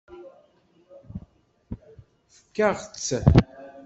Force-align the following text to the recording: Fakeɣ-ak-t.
Fakeɣ-ak-t. 2.33 3.05